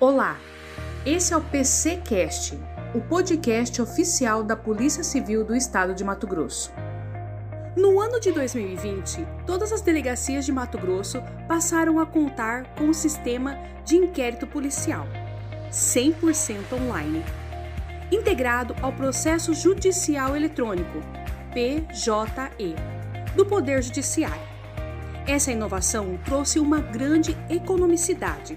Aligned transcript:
Olá, 0.00 0.38
esse 1.04 1.34
é 1.34 1.36
o 1.36 1.40
PCcast, 1.40 2.56
o 2.94 3.00
podcast 3.00 3.82
oficial 3.82 4.44
da 4.44 4.54
Polícia 4.54 5.02
Civil 5.02 5.42
do 5.42 5.56
Estado 5.56 5.92
de 5.92 6.04
Mato 6.04 6.24
Grosso. 6.24 6.72
No 7.76 7.98
ano 7.98 8.20
de 8.20 8.30
2020, 8.30 9.26
todas 9.44 9.72
as 9.72 9.80
delegacias 9.80 10.46
de 10.46 10.52
Mato 10.52 10.78
Grosso 10.78 11.20
passaram 11.48 11.98
a 11.98 12.06
contar 12.06 12.72
com 12.76 12.88
o 12.88 12.94
sistema 12.94 13.58
de 13.84 13.96
inquérito 13.96 14.46
policial, 14.46 15.04
100% 15.68 16.74
online, 16.74 17.24
integrado 18.12 18.76
ao 18.80 18.92
processo 18.92 19.52
judicial 19.52 20.36
eletrônico, 20.36 21.00
PJE, 21.52 22.76
do 23.34 23.44
Poder 23.44 23.82
Judiciário. 23.82 24.46
Essa 25.26 25.50
inovação 25.50 26.16
trouxe 26.24 26.60
uma 26.60 26.80
grande 26.80 27.36
economicidade 27.50 28.56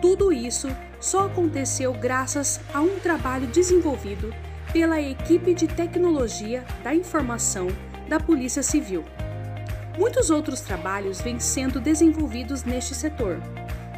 tudo 0.00 0.32
isso 0.32 0.68
só 0.98 1.26
aconteceu 1.26 1.92
graças 1.92 2.60
a 2.72 2.80
um 2.80 2.98
trabalho 2.98 3.46
desenvolvido 3.46 4.34
pela 4.72 5.00
equipe 5.00 5.54
de 5.54 5.66
tecnologia 5.66 6.64
da 6.82 6.94
informação 6.94 7.68
da 8.08 8.18
Polícia 8.18 8.62
Civil. 8.62 9.04
Muitos 9.98 10.30
outros 10.30 10.60
trabalhos 10.60 11.20
vêm 11.20 11.38
sendo 11.38 11.80
desenvolvidos 11.80 12.64
neste 12.64 12.94
setor, 12.94 13.40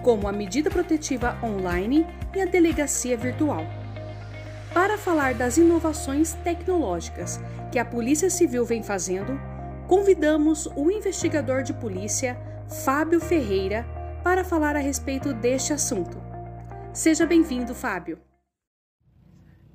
como 0.03 0.27
a 0.27 0.33
medida 0.33 0.71
protetiva 0.71 1.37
online 1.43 2.07
e 2.35 2.41
a 2.41 2.47
delegacia 2.47 3.17
virtual. 3.17 3.65
Para 4.73 4.97
falar 4.97 5.35
das 5.35 5.59
inovações 5.59 6.33
tecnológicas 6.43 7.39
que 7.71 7.79
a 7.79 7.85
Polícia 7.85 8.31
Civil 8.31 8.65
vem 8.65 8.83
fazendo, 8.83 9.39
convidamos 9.87 10.67
o 10.75 10.91
investigador 10.91 11.63
de 11.63 11.75
polícia 11.75 12.39
Fábio 12.85 13.21
Ferreira 13.21 13.87
para 14.23 14.45
falar 14.45 14.77
a 14.77 14.79
respeito 14.79 15.35
deste 15.35 15.73
assunto. 15.73 16.17
Seja 16.93 17.27
bem-vindo, 17.27 17.75
Fábio. 17.75 18.19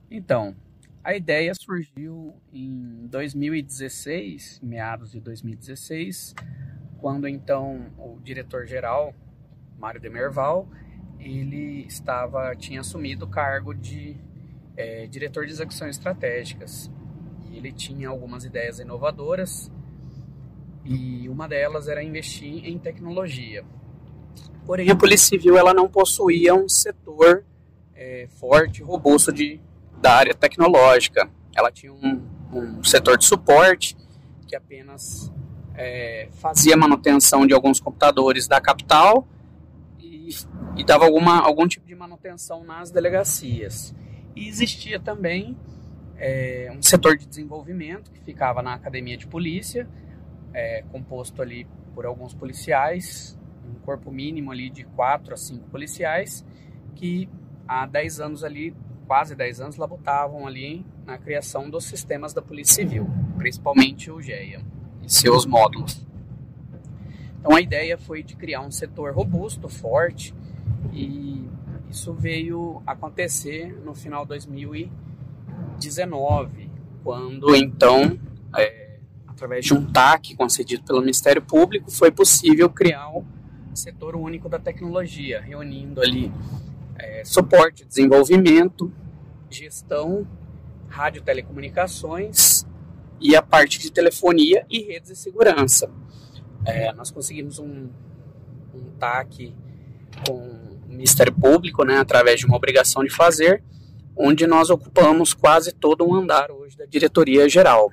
Então, 0.09 0.55
a 1.03 1.15
ideia 1.15 1.53
surgiu 1.53 2.33
em 2.53 3.07
2016, 3.07 4.61
meados 4.63 5.11
de 5.11 5.19
2016, 5.19 6.33
quando 6.97 7.27
então 7.27 7.91
o 7.97 8.19
diretor-geral, 8.21 9.13
Mário 9.77 9.99
Demerval, 9.99 10.69
ele 11.19 11.85
estava 11.85 12.55
tinha 12.55 12.79
assumido 12.79 13.25
o 13.25 13.29
cargo 13.29 13.73
de 13.73 14.15
é, 14.77 15.07
diretor 15.07 15.45
de 15.45 15.51
execuções 15.51 15.97
estratégicas. 15.97 16.89
E 17.49 17.57
ele 17.57 17.71
tinha 17.73 18.09
algumas 18.09 18.45
ideias 18.45 18.79
inovadoras 18.79 19.71
e 20.85 21.27
uma 21.27 21.47
delas 21.47 21.87
era 21.87 22.01
investir 22.01 22.65
em 22.65 22.79
tecnologia. 22.79 23.65
Porém, 24.67 24.89
a 24.89 24.95
Polícia 24.97 25.29
Civil 25.29 25.57
ela 25.57 25.73
não 25.73 25.87
possuía 25.87 26.53
um 26.53 26.67
setor 26.67 27.45
é, 27.95 28.27
forte, 28.37 28.83
robusto 28.83 29.31
de, 29.31 29.61
da 30.01 30.13
área 30.13 30.35
tecnológica. 30.35 31.29
Ela 31.55 31.71
tinha 31.71 31.93
um, 31.93 32.21
um 32.51 32.83
setor 32.83 33.17
de 33.17 33.23
suporte 33.23 33.95
que 34.45 34.57
apenas 34.57 35.31
é, 35.73 36.27
fazia 36.33 36.75
manutenção 36.75 37.47
de 37.47 37.53
alguns 37.53 37.79
computadores 37.79 38.45
da 38.45 38.59
capital 38.59 39.25
e, 40.01 40.35
e 40.75 40.83
dava 40.83 41.05
alguma, 41.05 41.39
algum 41.39 41.65
tipo 41.65 41.87
de 41.87 41.95
manutenção 41.95 42.65
nas 42.65 42.91
delegacias. 42.91 43.95
E 44.35 44.49
existia 44.49 44.99
também 44.99 45.57
é, 46.17 46.69
um 46.77 46.81
setor 46.81 47.15
de 47.15 47.25
desenvolvimento 47.25 48.11
que 48.11 48.19
ficava 48.19 48.61
na 48.61 48.73
academia 48.73 49.15
de 49.15 49.27
polícia, 49.27 49.87
é, 50.53 50.83
composto 50.91 51.41
ali 51.41 51.65
por 51.95 52.05
alguns 52.05 52.33
policiais 52.33 53.37
um 53.69 53.79
corpo 53.85 54.11
mínimo 54.11 54.51
ali 54.51 54.69
de 54.69 54.83
4 54.83 55.33
a 55.33 55.37
5 55.37 55.69
policiais 55.69 56.45
que 56.95 57.29
há 57.67 57.85
10 57.85 58.19
anos 58.19 58.43
ali, 58.43 58.75
quase 59.05 59.35
10 59.35 59.61
anos, 59.61 59.77
labutavam 59.77 60.47
ali 60.47 60.83
na 61.05 61.17
criação 61.17 61.69
dos 61.69 61.85
sistemas 61.85 62.33
da 62.33 62.41
Polícia 62.41 62.75
Civil, 62.75 63.07
principalmente 63.37 64.11
o 64.11 64.21
GEA 64.21 64.61
e 65.03 65.11
seus 65.11 65.45
módulos. 65.45 66.05
Então 67.39 67.55
a 67.55 67.61
ideia 67.61 67.97
foi 67.97 68.21
de 68.23 68.35
criar 68.35 68.59
um 68.61 68.71
setor 68.71 69.13
robusto, 69.13 69.69
forte, 69.69 70.33
e 70.91 71.47
isso 71.89 72.13
veio 72.13 72.83
acontecer 72.85 73.73
no 73.83 73.95
final 73.95 74.23
de 74.23 74.29
2019, 74.29 76.69
quando 77.03 77.55
então, 77.55 78.19
é, 78.55 78.99
através 79.25 79.63
de 79.63 79.73
um 79.73 79.85
TAC 79.85 80.35
concedido 80.35 80.83
pelo 80.83 80.99
Ministério 80.99 81.41
Público, 81.41 81.89
foi 81.89 82.11
possível 82.11 82.69
criar 82.69 83.07
setor 83.77 84.15
único 84.15 84.49
da 84.49 84.59
tecnologia, 84.59 85.39
reunindo 85.39 86.01
ali 86.01 86.31
é, 86.97 87.23
suporte, 87.23 87.85
desenvolvimento, 87.85 88.91
gestão, 89.49 90.27
rádio 90.87 91.21
telecomunicações 91.21 92.65
e 93.19 93.35
a 93.35 93.41
parte 93.41 93.79
de 93.79 93.91
telefonia 93.91 94.65
e 94.69 94.81
redes 94.81 95.09
de 95.09 95.15
segurança. 95.15 95.91
É, 96.65 96.91
nós 96.93 97.11
conseguimos 97.11 97.59
um, 97.59 97.89
um 98.73 98.91
TAC 98.99 99.53
com 100.25 100.33
o 100.33 100.87
Ministério 100.87 101.33
Público, 101.33 101.83
né, 101.83 101.97
através 101.97 102.39
de 102.39 102.45
uma 102.45 102.57
obrigação 102.57 103.03
de 103.03 103.09
fazer, 103.09 103.63
onde 104.15 104.47
nós 104.47 104.69
ocupamos 104.69 105.33
quase 105.33 105.71
todo 105.71 106.03
um 106.03 106.15
andar 106.15 106.49
hoje 106.51 106.75
da 106.75 106.85
diretoria 106.85 107.47
geral. 107.47 107.91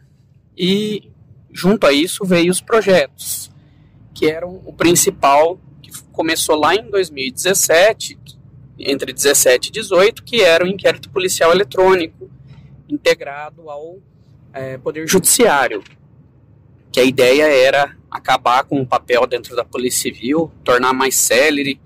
E 0.57 1.13
junto 1.53 1.87
a 1.87 1.93
isso 1.93 2.25
veio 2.25 2.51
os 2.51 2.61
projetos, 2.61 3.53
que 4.15 4.27
eram 4.27 4.63
o 4.65 4.73
principal 4.73 5.61
começou 6.13 6.57
lá 6.57 6.75
em 6.75 6.91
2017, 6.91 8.19
entre 8.79 9.13
17 9.13 9.69
e 9.69 9.73
18, 9.73 10.23
que 10.23 10.43
era 10.43 10.65
o 10.65 10.69
inquérito 10.69 11.09
policial 11.11 11.53
eletrônico 11.53 12.31
integrado 12.89 13.71
ao 13.71 13.99
é, 14.53 14.79
Poder 14.79 15.09
Judiciário. 15.09 15.83
Que 16.93 17.01
a 17.01 17.05
ideia 17.05 17.45
era 17.45 17.97
acabar 18.11 18.65
com 18.65 18.81
o 18.81 18.87
papel 18.87 19.27
dentro 19.27 19.57
da 19.57 19.65
Polícia 19.65 20.03
Civil, 20.03 20.53
tornar 20.63 20.93
mais 20.93 21.17
célere, 21.17 21.81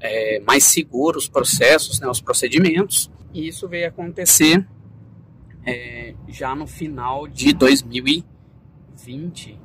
é, 0.00 0.40
mais 0.40 0.64
seguro 0.64 1.18
os 1.18 1.28
processos, 1.28 2.00
né, 2.00 2.08
os 2.08 2.20
procedimentos. 2.20 3.10
E 3.34 3.48
isso 3.48 3.68
veio 3.68 3.88
acontecer 3.88 4.64
é, 5.66 6.14
já 6.28 6.54
no 6.54 6.66
final 6.66 7.26
de 7.26 7.52
2020, 7.52 9.58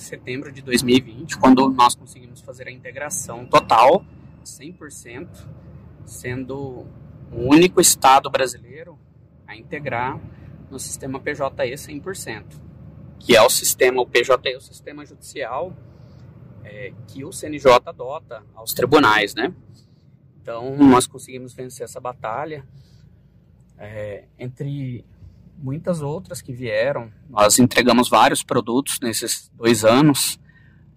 setembro 0.00 0.52
de 0.52 0.62
2020, 0.62 1.38
quando 1.38 1.68
nós 1.70 1.94
conseguimos 1.94 2.40
fazer 2.40 2.68
a 2.68 2.70
integração 2.70 3.44
total, 3.44 4.04
100%, 4.44 5.28
sendo 6.04 6.86
o 7.30 7.48
único 7.50 7.80
estado 7.80 8.30
brasileiro 8.30 8.98
a 9.46 9.56
integrar 9.56 10.18
no 10.70 10.78
sistema 10.78 11.18
PJE 11.18 11.74
100%, 11.74 12.44
que 13.18 13.36
é 13.36 13.42
o 13.42 13.50
sistema, 13.50 14.00
o 14.00 14.06
PJE, 14.06 14.56
o 14.56 14.60
sistema 14.60 15.04
judicial 15.04 15.76
é, 16.64 16.92
que 17.06 17.24
o 17.24 17.32
CNJ 17.32 17.72
adota 17.86 18.44
aos 18.54 18.72
tribunais, 18.72 19.34
né? 19.34 19.54
Então, 20.40 20.76
nós 20.76 21.06
conseguimos 21.06 21.52
vencer 21.52 21.84
essa 21.84 22.00
batalha. 22.00 22.64
É, 23.76 24.24
entre 24.38 25.04
muitas 25.58 26.00
outras 26.00 26.40
que 26.40 26.52
vieram. 26.52 27.12
Nós 27.28 27.58
entregamos 27.58 28.08
vários 28.08 28.42
produtos 28.42 28.98
nesses 29.00 29.50
dois 29.54 29.84
anos, 29.84 30.38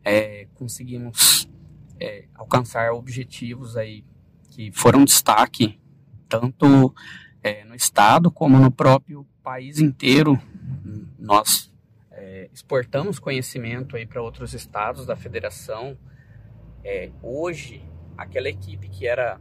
é, 0.04 0.48
conseguimos 0.56 1.50
é, 2.00 2.26
alcançar 2.36 2.92
objetivos 2.94 3.76
aí 3.76 4.04
que 4.50 4.72
foram 4.72 5.04
destaque 5.04 5.80
tanto 6.28 6.94
é, 7.44 7.64
no 7.66 7.76
estado 7.76 8.32
como 8.32 8.58
no 8.58 8.72
próprio 8.72 9.26
país 9.44 9.80
inteiro. 9.80 10.40
Nós 11.18 11.72
é, 12.12 12.50
exportamos 12.54 13.20
conhecimento 13.20 13.96
aí 13.96 14.06
para 14.06 14.22
outros 14.22 14.54
estados 14.54 15.06
da 15.06 15.16
federação. 15.16 15.98
É, 16.84 17.12
hoje, 17.22 17.84
aquela 18.18 18.50
equipe 18.50 18.88
que 18.90 19.08
era 19.08 19.40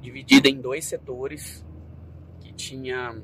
dividida 0.00 0.48
em 0.48 0.60
dois 0.60 0.84
setores, 0.84 1.64
que 2.40 2.52
tinha 2.52 3.22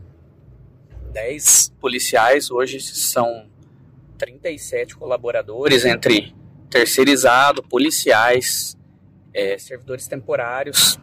10 1.08 1.74
policiais, 1.80 2.50
hoje 2.50 2.80
são 2.80 3.46
37 4.16 4.96
colaboradores 4.96 5.84
entre 5.84 6.34
terceirizado, 6.70 7.62
policiais, 7.62 8.76
é, 9.32 9.56
servidores 9.58 10.06
temporários, 10.06 10.98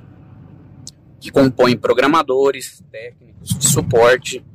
que 1.20 1.32
compõem 1.32 1.78
programadores, 1.78 2.84
técnicos 2.92 3.50
de 3.50 3.68
suporte, 3.68 4.46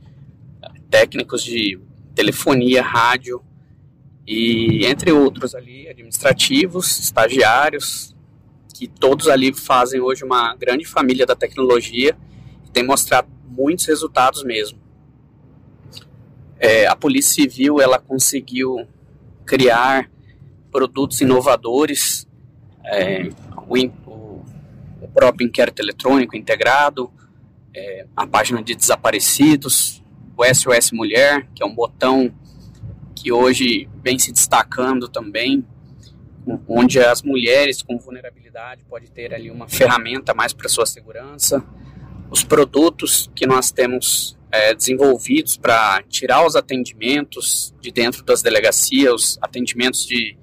técnicos 0.89 1.43
de 1.43 1.81
telefonia, 2.15 2.83
rádio 2.83 3.43
e 4.27 4.85
entre 4.87 5.13
outros 5.13 5.55
ali, 5.55 5.89
administrativos, 5.89 6.99
estagiários, 6.99 8.15
que 8.75 8.87
todos 8.87 9.29
ali 9.29 9.53
fazem 9.53 10.01
hoje 10.01 10.25
uma 10.25 10.55
grande 10.55 10.85
família 10.85 11.27
da 11.27 11.35
tecnologia 11.35 12.17
e 12.67 12.71
tem 12.71 12.85
mostrado 12.85 13.29
muitos 13.49 13.87
resultados 13.87 14.45
mesmo. 14.45 14.80
É, 16.61 16.87
a 16.87 16.95
Polícia 16.95 17.43
Civil 17.43 17.81
ela 17.81 17.99
conseguiu 17.99 18.87
criar 19.47 20.11
produtos 20.71 21.19
inovadores. 21.23 22.29
É, 22.85 23.31
o, 23.67 24.43
o, 25.01 25.09
próprio 25.15 25.47
inquérito 25.47 25.81
eletrônico 25.81 26.37
integrado, 26.37 27.11
é, 27.75 28.07
a 28.15 28.27
página 28.27 28.63
de 28.63 28.75
desaparecidos, 28.75 30.03
o 30.37 30.45
SOS 30.45 30.93
Mulher, 30.93 31.49
que 31.55 31.63
é 31.63 31.67
um 31.67 31.75
botão 31.75 32.33
que 33.15 33.33
hoje 33.33 33.89
vem 34.03 34.19
se 34.19 34.31
destacando 34.31 35.09
também, 35.09 35.65
onde 36.69 36.99
as 37.01 37.23
mulheres 37.23 37.83
com 37.83 37.99
vulnerabilidade 37.99 38.85
podem 38.85 39.09
ter 39.09 39.35
ali 39.35 39.51
uma 39.51 39.69
ferramenta 39.69 40.35
mais 40.35 40.53
para 40.53 40.69
sua 40.69 40.87
segurança, 40.87 41.65
os 42.31 42.45
produtos 42.45 43.31
que 43.35 43.47
nós 43.47 43.71
temos 43.71 44.39
é, 44.51 44.75
desenvolvidos 44.75 45.57
para 45.57 46.03
tirar 46.09 46.45
os 46.45 46.57
atendimentos 46.57 47.75
de 47.81 47.91
dentro 47.91 48.25
das 48.25 48.43
delegacias, 48.43 49.13
os 49.13 49.39
atendimentos 49.41 50.07
de 50.07 50.37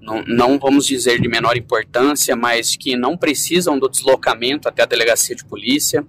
não, 0.00 0.22
não 0.24 0.58
vamos 0.58 0.86
dizer 0.86 1.20
de 1.20 1.28
menor 1.28 1.56
importância, 1.56 2.34
mas 2.34 2.76
que 2.76 2.96
não 2.96 3.16
precisam 3.16 3.78
do 3.78 3.88
deslocamento 3.88 4.68
até 4.68 4.82
a 4.82 4.86
delegacia 4.86 5.36
de 5.36 5.44
polícia. 5.44 6.04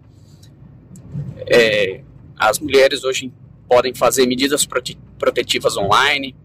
É, 1.49 2.01
as 2.37 2.59
mulheres 2.59 3.03
hoje 3.03 3.31
podem 3.67 3.93
fazer 3.93 4.25
medidas 4.25 4.65
prote 4.65 4.97
protetivas 5.19 5.77
online. 5.77 6.35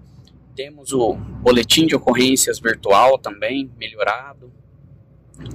Temos 0.55 0.93
o 0.93 1.15
boletim 1.15 1.87
de 1.87 1.95
ocorrências 1.95 2.59
virtual 2.59 3.17
também 3.19 3.71
melhorado. 3.79 4.53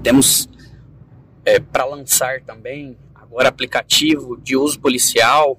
Temos 0.01 0.49
é, 1.45 1.59
para 1.59 1.85
lançar 1.85 2.41
também 2.41 2.97
agora 3.31 3.47
aplicativo 3.47 4.37
de 4.37 4.57
uso 4.57 4.77
policial, 4.77 5.57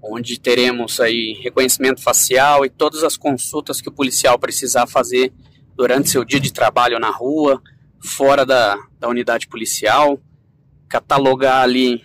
onde 0.00 0.38
teremos 0.38 1.00
aí 1.00 1.36
reconhecimento 1.42 2.00
facial 2.00 2.64
e 2.64 2.70
todas 2.70 3.02
as 3.02 3.16
consultas 3.16 3.80
que 3.80 3.88
o 3.88 3.92
policial 3.92 4.38
precisar 4.38 4.86
fazer 4.86 5.32
durante 5.76 6.08
seu 6.08 6.24
dia 6.24 6.38
de 6.38 6.52
trabalho 6.52 7.00
na 7.00 7.10
rua, 7.10 7.60
fora 8.00 8.46
da, 8.46 8.78
da 8.98 9.08
unidade 9.08 9.48
policial, 9.48 10.20
catalogar 10.88 11.62
ali 11.62 12.00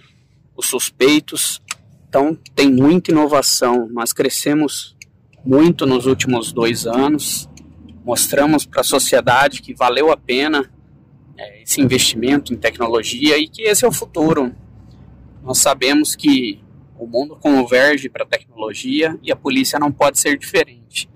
os 0.58 0.66
suspeitos. 0.66 1.62
Então, 2.10 2.36
tem 2.56 2.72
muita 2.72 3.12
inovação. 3.12 3.88
Nós 3.92 4.12
crescemos 4.12 4.98
muito 5.46 5.86
nos 5.86 6.08
últimos 6.08 6.52
dois 6.52 6.88
anos, 6.88 7.48
mostramos 8.04 8.66
para 8.66 8.82
a 8.82 8.84
sociedade 8.84 9.62
que 9.62 9.74
valeu 9.74 10.12
a 10.12 10.18
pena 10.18 10.68
é, 11.38 11.62
esse 11.62 11.80
investimento 11.80 12.52
em 12.52 12.58
tecnologia 12.58 13.38
e 13.38 13.48
que 13.48 13.62
esse 13.62 13.86
é 13.86 13.88
o 13.88 13.92
futuro. 13.92 14.52
Nós 15.46 15.60
sabemos 15.60 16.16
que 16.16 16.62
o 16.98 17.08
mundo 17.08 17.38
converge 17.38 18.10
para 18.10 18.24
a 18.24 18.28
tecnologia 18.28 19.18
e 19.22 19.32
a 19.32 19.36
polícia 19.36 19.80
não 19.80 19.92
pode 19.92 20.20
ser 20.20 20.38
diferente 20.38 21.10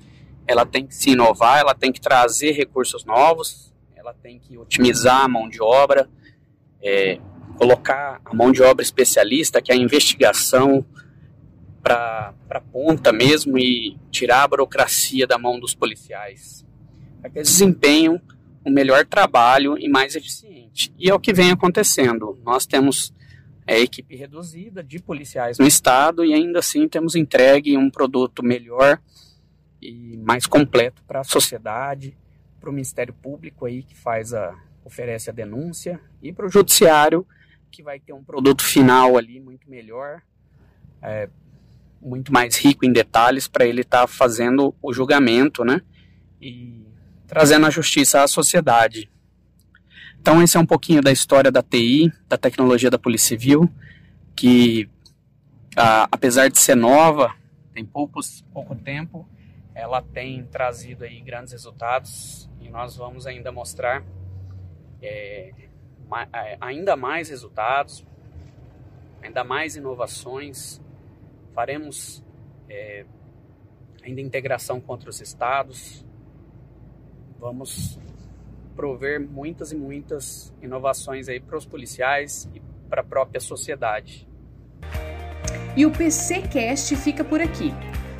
ela 0.50 0.66
tem 0.66 0.88
que 0.88 0.96
se 0.96 1.12
inovar, 1.12 1.60
ela 1.60 1.76
tem 1.76 1.92
que 1.92 2.02
trazer 2.02 2.54
recursos 2.54 3.06
novos, 3.06 3.72
ela 3.96 4.16
tem 4.16 4.40
que 4.40 4.58
otimizar 4.58 5.24
a 5.24 5.28
mão 5.28 5.48
de 5.48 5.62
obra, 5.62 6.10
é, 6.82 7.20
colocar 7.56 8.20
a 8.26 8.34
mão 8.34 8.52
de 8.52 8.64
obra 8.64 8.82
especialista, 8.82 9.62
que 9.62 9.72
é 9.72 9.76
a 9.76 9.78
investigação, 9.78 10.84
para 11.84 12.34
a 12.50 12.60
ponta 12.60 13.14
mesmo 13.14 13.60
e 13.60 13.96
tirar 14.10 14.42
a 14.42 14.48
burocracia 14.48 15.28
da 15.28 15.38
mão 15.38 15.60
dos 15.60 15.76
policiais, 15.76 16.66
para 17.22 17.30
que 17.30 17.38
eles 17.38 17.50
desempenham 17.50 18.20
um 18.66 18.72
melhor 18.72 19.06
trabalho 19.06 19.78
e 19.78 19.88
mais 19.88 20.16
eficiente. 20.16 20.92
E 20.98 21.12
é 21.12 21.14
o 21.14 21.20
que 21.20 21.32
vem 21.32 21.52
acontecendo. 21.52 22.40
Nós 22.44 22.66
temos 22.66 23.14
é, 23.70 23.82
equipe 23.82 24.16
reduzida 24.16 24.84
de 24.84 25.00
policiais 25.00 25.60
no 25.60 25.68
estado 25.68 26.26
e 26.26 26.34
ainda 26.34 26.60
assim 26.60 26.88
temos 26.88 27.16
entregue 27.16 27.78
um 27.78 27.90
produto 27.90 28.44
melhor 28.44 29.00
e 29.82 30.18
mais 30.18 30.46
completo 30.46 31.04
para 31.04 31.22
a 31.22 31.24
sociedade, 31.24 32.18
para 32.60 32.70
o 32.70 32.74
Ministério 32.74 33.14
Público 33.14 33.66
aí 33.66 33.84
que 33.84 33.96
faz 33.96 34.34
a 34.34 34.56
oferece 34.84 35.30
a 35.30 35.34
denúncia 35.34 36.00
e 36.22 36.34
para 36.34 36.48
o 36.48 36.50
Judiciário 36.50 37.26
que 37.70 37.84
vai 37.84 38.00
ter 38.00 38.14
um 38.14 38.24
produto 38.24 38.64
final 38.64 39.16
ali 39.16 39.40
muito 39.40 39.70
melhor, 39.70 40.22
é, 41.02 41.30
muito 42.02 42.34
mais 42.34 42.58
rico 42.58 42.86
em 42.86 42.92
detalhes 42.92 43.48
para 43.48 43.66
ele 43.66 43.82
estar 43.82 44.02
tá 44.02 44.08
fazendo 44.08 44.74
o 44.82 44.92
julgamento, 44.92 45.64
né? 45.64 45.82
E 46.42 46.82
trazendo 47.28 47.68
a 47.68 47.70
justiça 47.70 48.24
à 48.24 48.28
sociedade. 48.28 49.10
Então 50.22 50.42
esse 50.42 50.58
é 50.58 50.60
um 50.60 50.66
pouquinho 50.66 51.02
da 51.02 51.12
história 51.12 51.52
da 51.52 51.64
TI, 51.64 52.12
da 52.28 52.38
tecnologia 52.38 52.90
da 52.90 53.00
Polícia 53.00 53.30
Civil, 53.30 53.70
que 54.36 54.90
a, 55.76 56.08
apesar 56.12 56.50
de 56.50 56.60
ser 56.60 56.76
nova, 56.76 57.34
tem 57.74 57.86
poucos, 57.86 58.44
pouco 58.54 58.76
tempo, 58.76 59.28
ela 59.74 60.02
tem 60.02 60.44
trazido 60.46 61.04
aí 61.04 61.22
grandes 61.22 61.54
resultados 61.54 62.50
e 62.60 62.70
nós 62.70 62.98
vamos 62.98 63.26
ainda 63.26 63.52
mostrar 63.52 64.04
é, 65.02 65.54
ma, 66.08 66.28
é, 66.34 66.58
ainda 66.60 66.96
mais 66.96 67.30
resultados, 67.30 68.06
ainda 69.22 69.44
mais 69.44 69.76
inovações. 69.76 70.82
Faremos 71.54 72.24
é, 72.70 73.06
ainda 74.04 74.20
integração 74.20 74.82
com 74.82 74.92
outros 74.92 75.22
estados. 75.22 76.06
Vamos 77.40 77.98
prover 78.76 79.20
muitas 79.20 79.72
e 79.72 79.76
muitas 79.76 80.54
inovações 80.62 81.28
aí 81.28 81.40
para 81.40 81.58
os 81.58 81.66
policiais 81.66 82.48
e 82.54 82.62
para 82.90 83.02
a 83.02 83.04
própria 83.04 83.40
sociedade. 83.40 84.28
E 85.76 85.86
o 85.86 85.92
PCcast 85.92 86.96
fica 86.96 87.24
por 87.24 87.42
aqui. 87.42 87.72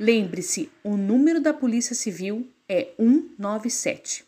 Lembre-se, 0.00 0.70
o 0.82 0.96
número 0.96 1.42
da 1.42 1.52
Polícia 1.52 1.94
Civil 1.94 2.50
é 2.66 2.94
197. 2.98 4.24